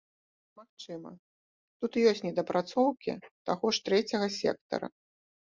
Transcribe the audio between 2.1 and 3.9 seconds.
ёсць недапрацоўкі таго ж